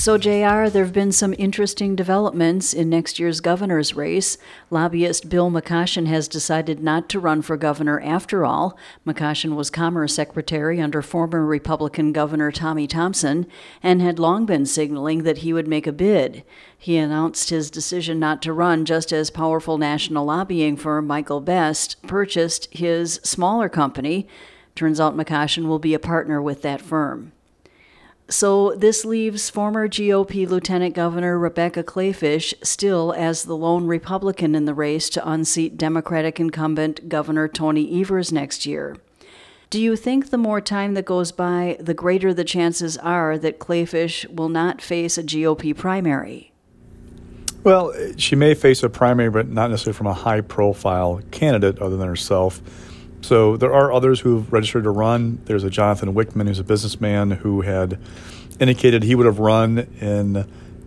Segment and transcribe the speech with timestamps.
[0.00, 4.38] So, JR, there have been some interesting developments in next year's governor's race.
[4.70, 8.78] Lobbyist Bill McCoshen has decided not to run for governor after all.
[9.04, 13.48] McCoshen was Commerce Secretary under former Republican Governor Tommy Thompson
[13.82, 16.44] and had long been signaling that he would make a bid.
[16.78, 22.00] He announced his decision not to run just as powerful national lobbying firm Michael Best
[22.04, 24.28] purchased his smaller company.
[24.76, 27.32] Turns out McCoshen will be a partner with that firm.
[28.30, 34.66] So this leaves former GOP Lieutenant Governor Rebecca Kleefisch still as the lone Republican in
[34.66, 38.98] the race to unseat Democratic incumbent Governor Tony Evers next year.
[39.70, 43.58] Do you think the more time that goes by, the greater the chances are that
[43.58, 46.52] Kleefisch will not face a GOP primary?
[47.64, 51.96] Well, she may face a primary, but not necessarily from a high profile candidate other
[51.96, 52.60] than herself.
[53.20, 55.40] So there are others who've registered to run.
[55.44, 57.98] There's a Jonathan Wichmann, who's a businessman who had
[58.60, 60.46] indicated he would have run in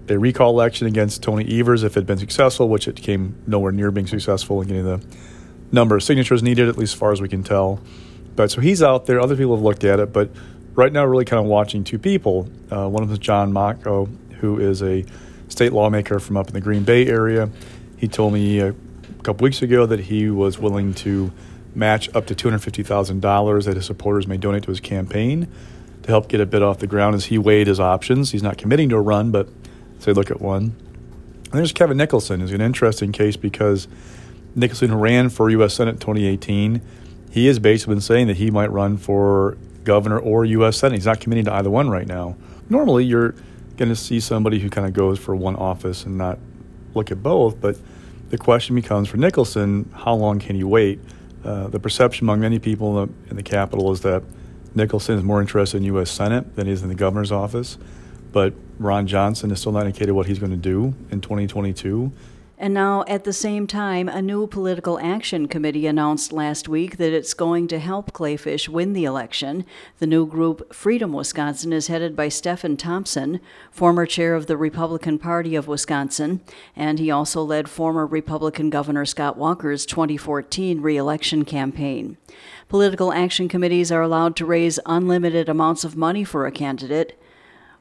[0.09, 3.71] a recall election against Tony Evers if it had been successful, which it came nowhere
[3.71, 5.01] near being successful in getting the
[5.71, 7.79] number of signatures needed, at least as far as we can tell.
[8.35, 9.19] But so he's out there.
[9.19, 10.31] Other people have looked at it, but
[10.73, 12.49] right now, really kind of watching two people.
[12.69, 14.09] Uh, one of them is John Macco,
[14.39, 15.05] who is a
[15.47, 17.49] state lawmaker from up in the Green Bay area.
[17.97, 18.73] He told me a
[19.23, 21.31] couple weeks ago that he was willing to
[21.73, 25.47] match up to $250,000 that his supporters may donate to his campaign
[26.03, 28.31] to help get a bid off the ground as he weighed his options.
[28.31, 29.47] He's not committing to a run, but
[29.99, 30.75] say look at one.
[31.51, 33.87] And there's Kevin Nicholson, who's an interesting case because
[34.55, 35.73] Nicholson ran for U.S.
[35.73, 36.81] Senate in 2018.
[37.29, 40.77] He has basically been saying that he might run for governor or U.S.
[40.77, 40.95] Senate.
[40.95, 42.35] He's not committing to either one right now.
[42.69, 43.35] Normally, you're
[43.77, 46.39] going to see somebody who kind of goes for one office and not
[46.93, 47.77] look at both, but
[48.29, 50.99] the question becomes for Nicholson, how long can he wait?
[51.43, 54.23] Uh, the perception among many people in the, in the Capitol is that
[54.75, 56.11] Nicholson is more interested in U.S.
[56.11, 57.77] Senate than he is in the governor's office.
[58.31, 62.11] But Ron Johnson has still not indicated what he's going to do in 2022.
[62.61, 67.11] And now, at the same time, a new political action committee announced last week that
[67.11, 69.65] it's going to help Kleefisch win the election.
[69.97, 73.39] The new group, Freedom Wisconsin, is headed by Stephen Thompson,
[73.71, 76.41] former chair of the Republican Party of Wisconsin,
[76.75, 82.17] and he also led former Republican Governor Scott Walker's 2014 reelection campaign.
[82.69, 87.19] Political action committees are allowed to raise unlimited amounts of money for a candidate.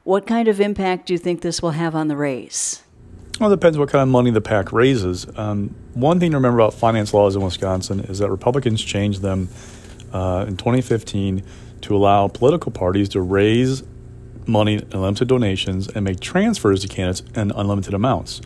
[0.03, 2.81] What kind of impact do you think this will have on the race?
[3.41, 5.25] Well, depends what kind of money the PAC raises.
[5.35, 9.49] Um, one thing to remember about finance laws in Wisconsin is that Republicans changed them
[10.13, 11.41] uh, in 2015
[11.81, 13.81] to allow political parties to raise
[14.45, 18.41] money in unlimited donations and make transfers to candidates in unlimited amounts.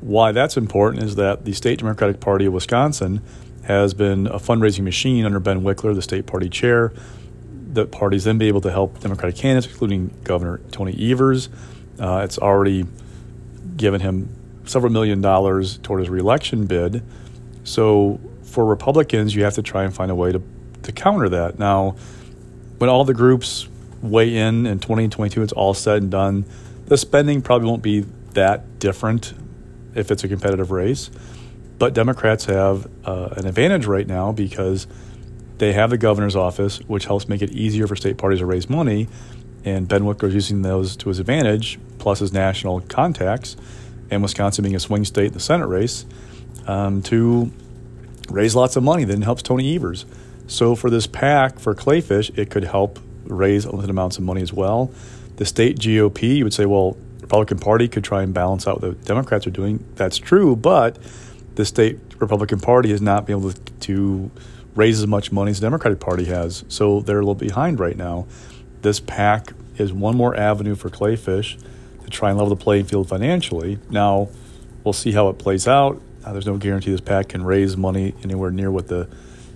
[0.00, 3.22] Why that's important is that the State Democratic Party of Wisconsin
[3.62, 6.92] has been a fundraising machine under Ben Wickler, the state party chair.
[7.72, 11.50] The parties then be able to help Democratic candidates, including Governor Tony Evers.
[12.00, 12.84] Uh, it's already
[13.76, 14.28] given him
[14.64, 17.02] several million dollars toward his reelection bid.
[17.64, 20.42] So for Republicans, you have to try and find a way to,
[20.82, 21.58] to counter that.
[21.58, 21.96] Now,
[22.78, 23.68] when all the groups
[24.02, 26.44] weigh in in 2022, it's all said and done,
[26.86, 28.00] the spending probably won't be
[28.32, 29.32] that different
[29.94, 31.10] if it's a competitive race.
[31.78, 34.86] But Democrats have uh, an advantage right now because
[35.58, 38.68] they have the governor's office, which helps make it easier for state parties to raise
[38.68, 39.08] money
[39.64, 43.56] and Ben Wickler is using those to his advantage, plus his national contacts,
[44.10, 46.04] and Wisconsin being a swing state in the Senate race,
[46.66, 47.50] um, to
[48.30, 49.04] raise lots of money.
[49.04, 50.04] Then helps Tony Evers.
[50.46, 54.52] So for this PAC for Kleefisch, it could help raise unlimited amounts of money as
[54.52, 54.90] well.
[55.36, 58.98] The state GOP, you would say, well, Republican Party could try and balance out what
[58.98, 59.84] the Democrats are doing.
[59.96, 60.98] That's true, but
[61.54, 64.30] the state Republican Party has not been able to
[64.74, 66.64] raise as much money as the Democratic Party has.
[66.68, 68.26] So they're a little behind right now
[68.84, 71.60] this PAC is one more avenue for Kleefisch
[72.04, 73.80] to try and level the playing field financially.
[73.90, 74.28] Now,
[74.84, 76.00] we'll see how it plays out.
[76.24, 79.08] Uh, there's no guarantee this PAC can raise money anywhere near what the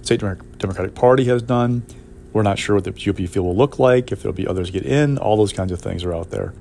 [0.02, 1.84] state Democratic Party has done.
[2.32, 4.84] We're not sure what the GOP field will look like, if there'll be others get
[4.84, 5.18] in.
[5.18, 6.54] All those kinds of things are out there.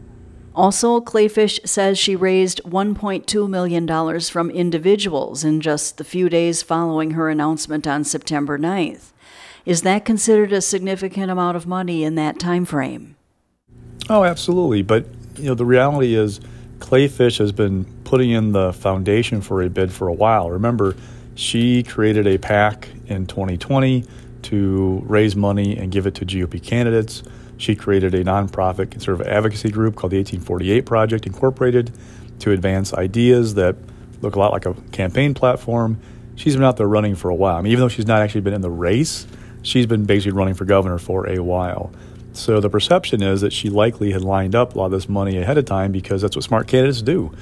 [0.54, 7.12] Also, Kleefisch says she raised $1.2 million from individuals in just the few days following
[7.12, 9.12] her announcement on September 9th.
[9.68, 13.18] Is that considered a significant amount of money in that time frame?
[14.10, 14.81] Oh, absolutely.
[14.81, 15.06] But
[15.36, 16.40] you know, the reality is
[16.80, 20.50] Kleefisch has been putting in the foundation for a bid for a while.
[20.50, 20.96] Remember,
[21.36, 24.06] she created a PAC in 2020
[24.44, 27.22] to raise money and give it to GOP candidates.
[27.58, 31.92] She created a nonprofit conservative advocacy group called the 1848 Project Incorporated
[32.40, 33.75] to advance ideas that
[34.22, 36.00] look a lot like a campaign platform.
[36.38, 37.58] She's been out there running for a while.
[37.58, 39.28] I mean, even though she's not actually been in the race,
[39.68, 41.92] she's been basically running for governor for a while.
[42.34, 45.38] So the perception is that she likely had lined up a lot of this money
[45.38, 47.34] ahead of time because that's what smart candidates do.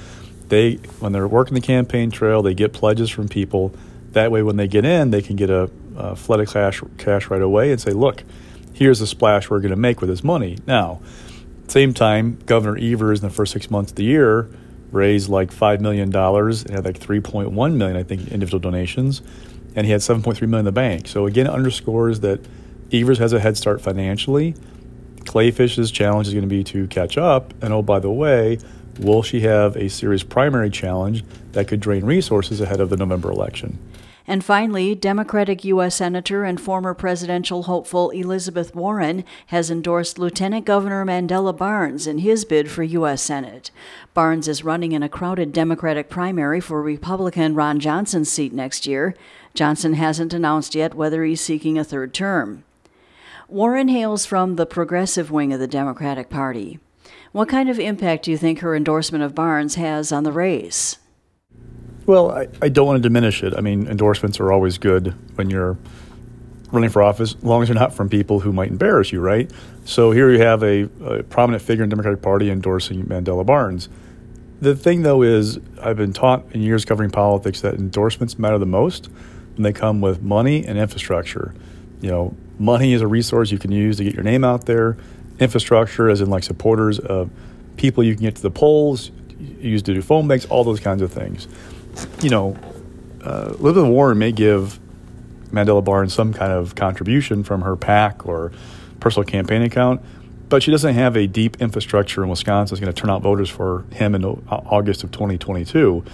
[0.48, 3.74] They, when they're working the campaign trail, they get pledges from people.
[4.12, 7.28] That way, when they get in, they can get a, a flood of cash, cash
[7.28, 8.22] right away and say, "Look,
[8.72, 11.00] here's the splash we're going to make with this money." Now,
[11.68, 14.48] same time, Governor Evers in the first six months of the year
[14.92, 19.20] raised like five million dollars and had like 3.1 million, I think, individual donations,
[19.76, 21.06] and he had 7.3 million in the bank.
[21.06, 22.40] So again, it underscores that
[22.92, 24.54] Evers has a head start financially
[25.26, 27.52] Kleefisch's challenge is going to be to catch up.
[27.62, 28.58] And oh, by the way,
[28.98, 33.30] will she have a serious primary challenge that could drain resources ahead of the November
[33.30, 33.78] election?
[34.28, 35.94] And finally, Democratic U.S.
[35.96, 42.44] Senator and former presidential hopeful Elizabeth Warren has endorsed Lieutenant Governor Mandela Barnes in his
[42.44, 43.22] bid for U.S.
[43.22, 43.70] Senate.
[44.14, 49.14] Barnes is running in a crowded Democratic primary for Republican Ron Johnson's seat next year.
[49.56, 52.62] Johnson hasn't announced yet whether he's seeking a third term.
[53.48, 56.78] Warren hails from the progressive wing of the Democratic Party.
[57.32, 60.98] What kind of impact do you think her endorsement of Barnes has on the race?
[62.06, 63.54] Well, I, I don't want to diminish it.
[63.56, 65.76] I mean, endorsements are always good when you're
[66.72, 69.50] running for office, as long as you're not from people who might embarrass you, right?
[69.84, 73.88] So here you have a, a prominent figure in the Democratic Party endorsing Mandela Barnes.
[74.60, 78.66] The thing, though, is I've been taught in years covering politics that endorsements matter the
[78.66, 79.08] most
[79.56, 81.54] when they come with money and infrastructure.
[82.00, 84.96] You know, money is a resource you can use to get your name out there.
[85.38, 87.30] Infrastructure, as in like supporters of
[87.76, 91.02] people you can get to the polls, use to do phone banks, all those kinds
[91.02, 91.48] of things.
[92.22, 92.56] You know,
[93.24, 94.78] uh, Elizabeth Warren may give
[95.50, 98.52] Mandela Barnes some kind of contribution from her PAC or
[99.00, 100.02] personal campaign account,
[100.48, 103.48] but she doesn't have a deep infrastructure in Wisconsin that's going to turn out voters
[103.48, 106.04] for him in August of 2022.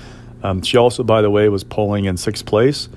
[0.43, 2.89] Um, she also, by the way, was polling in sixth place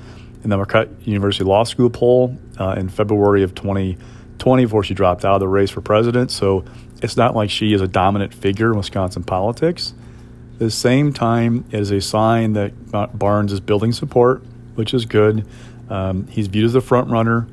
[0.45, 5.25] in the Marquette University Law School poll uh, in February of 2020 before she dropped
[5.25, 6.29] out of the race for president.
[6.31, 6.63] So
[7.01, 9.93] it's not like she is a dominant figure in Wisconsin politics.
[10.53, 12.73] At the same time, it is a sign that
[13.17, 14.43] Barnes is building support,
[14.75, 15.47] which is good.
[15.89, 17.47] Um, he's viewed as the front runner.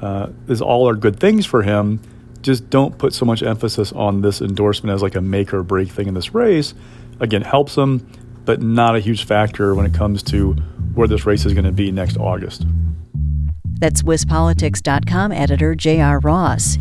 [0.00, 2.00] Uh, these all are good things for him.
[2.42, 5.88] Just don't put so much emphasis on this endorsement as like a make or break
[5.90, 6.74] thing in this race.
[7.20, 8.04] Again, helps him,
[8.44, 10.56] but not a huge factor when it comes to
[10.94, 12.66] where this race is going to be next August.
[13.78, 16.20] That's WisPolitics.com editor J.R.
[16.20, 16.78] Ross.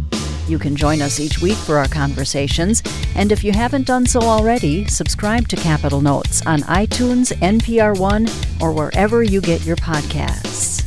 [0.48, 2.84] You can join us each week for our conversations,
[3.16, 8.28] and if you haven't done so already, subscribe to Capitol Notes on iTunes, NPR One,
[8.60, 10.81] or wherever you get your podcasts.